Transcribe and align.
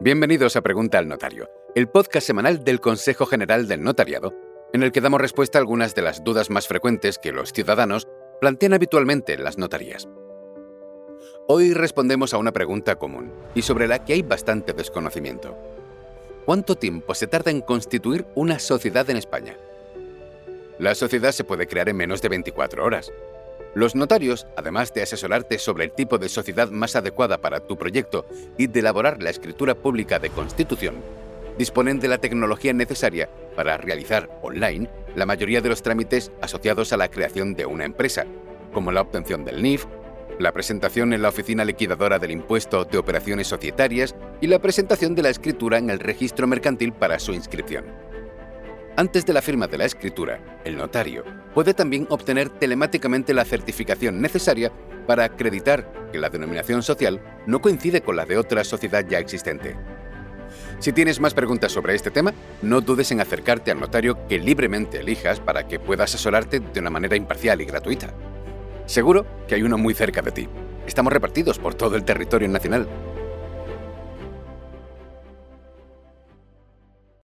Bienvenidos 0.00 0.54
a 0.54 0.62
Pregunta 0.62 0.98
al 0.98 1.08
Notario, 1.08 1.50
el 1.74 1.88
podcast 1.88 2.24
semanal 2.24 2.62
del 2.62 2.80
Consejo 2.80 3.26
General 3.26 3.66
del 3.66 3.82
Notariado, 3.82 4.32
en 4.72 4.84
el 4.84 4.92
que 4.92 5.00
damos 5.00 5.20
respuesta 5.20 5.58
a 5.58 5.60
algunas 5.60 5.96
de 5.96 6.02
las 6.02 6.22
dudas 6.22 6.50
más 6.50 6.68
frecuentes 6.68 7.18
que 7.18 7.32
los 7.32 7.52
ciudadanos 7.52 8.06
plantean 8.40 8.74
habitualmente 8.74 9.32
en 9.32 9.42
las 9.42 9.58
notarías. 9.58 10.08
Hoy 11.48 11.74
respondemos 11.74 12.32
a 12.32 12.38
una 12.38 12.52
pregunta 12.52 12.94
común 12.94 13.32
y 13.56 13.62
sobre 13.62 13.88
la 13.88 14.04
que 14.04 14.12
hay 14.12 14.22
bastante 14.22 14.72
desconocimiento. 14.72 15.58
¿Cuánto 16.44 16.76
tiempo 16.76 17.12
se 17.16 17.26
tarda 17.26 17.50
en 17.50 17.60
constituir 17.60 18.24
una 18.36 18.60
sociedad 18.60 19.10
en 19.10 19.16
España? 19.16 19.56
La 20.78 20.94
sociedad 20.94 21.32
se 21.32 21.42
puede 21.42 21.66
crear 21.66 21.88
en 21.88 21.96
menos 21.96 22.22
de 22.22 22.28
24 22.28 22.84
horas, 22.84 23.10
los 23.78 23.94
notarios, 23.94 24.48
además 24.56 24.92
de 24.92 25.02
asesorarte 25.02 25.56
sobre 25.58 25.84
el 25.84 25.92
tipo 25.92 26.18
de 26.18 26.28
sociedad 26.28 26.68
más 26.68 26.96
adecuada 26.96 27.38
para 27.38 27.60
tu 27.60 27.78
proyecto 27.78 28.26
y 28.56 28.66
de 28.66 28.80
elaborar 28.80 29.22
la 29.22 29.30
escritura 29.30 29.76
pública 29.76 30.18
de 30.18 30.30
constitución, 30.30 30.96
disponen 31.56 32.00
de 32.00 32.08
la 32.08 32.18
tecnología 32.18 32.72
necesaria 32.72 33.30
para 33.54 33.76
realizar 33.76 34.28
online 34.42 34.90
la 35.14 35.26
mayoría 35.26 35.60
de 35.60 35.68
los 35.68 35.82
trámites 35.82 36.32
asociados 36.42 36.92
a 36.92 36.96
la 36.96 37.08
creación 37.08 37.54
de 37.54 37.66
una 37.66 37.84
empresa, 37.84 38.26
como 38.72 38.90
la 38.90 39.00
obtención 39.00 39.44
del 39.44 39.62
NIF, 39.62 39.86
la 40.40 40.50
presentación 40.50 41.12
en 41.12 41.22
la 41.22 41.28
oficina 41.28 41.64
liquidadora 41.64 42.18
del 42.18 42.32
impuesto 42.32 42.84
de 42.84 42.98
operaciones 42.98 43.46
societarias 43.46 44.16
y 44.40 44.48
la 44.48 44.58
presentación 44.58 45.14
de 45.14 45.22
la 45.22 45.30
escritura 45.30 45.78
en 45.78 45.90
el 45.90 46.00
registro 46.00 46.48
mercantil 46.48 46.92
para 46.92 47.20
su 47.20 47.32
inscripción. 47.32 47.84
Antes 48.98 49.24
de 49.24 49.32
la 49.32 49.42
firma 49.42 49.68
de 49.68 49.78
la 49.78 49.84
escritura, 49.84 50.40
el 50.64 50.76
notario 50.76 51.22
puede 51.54 51.72
también 51.72 52.08
obtener 52.10 52.48
telemáticamente 52.48 53.32
la 53.32 53.44
certificación 53.44 54.20
necesaria 54.20 54.72
para 55.06 55.22
acreditar 55.22 56.10
que 56.10 56.18
la 56.18 56.30
denominación 56.30 56.82
social 56.82 57.22
no 57.46 57.60
coincide 57.60 58.00
con 58.00 58.16
la 58.16 58.26
de 58.26 58.36
otra 58.36 58.64
sociedad 58.64 59.06
ya 59.08 59.20
existente. 59.20 59.76
Si 60.80 60.92
tienes 60.92 61.20
más 61.20 61.32
preguntas 61.32 61.70
sobre 61.70 61.94
este 61.94 62.10
tema, 62.10 62.34
no 62.60 62.80
dudes 62.80 63.12
en 63.12 63.20
acercarte 63.20 63.70
al 63.70 63.78
notario 63.78 64.26
que 64.26 64.40
libremente 64.40 64.98
elijas 64.98 65.38
para 65.38 65.68
que 65.68 65.78
pueda 65.78 66.02
asesorarte 66.02 66.58
de 66.58 66.80
una 66.80 66.90
manera 66.90 67.14
imparcial 67.14 67.60
y 67.60 67.66
gratuita. 67.66 68.12
Seguro 68.86 69.24
que 69.46 69.54
hay 69.54 69.62
uno 69.62 69.78
muy 69.78 69.94
cerca 69.94 70.22
de 70.22 70.32
ti. 70.32 70.48
Estamos 70.88 71.12
repartidos 71.12 71.60
por 71.60 71.76
todo 71.76 71.94
el 71.94 72.02
territorio 72.02 72.48
nacional 72.48 72.88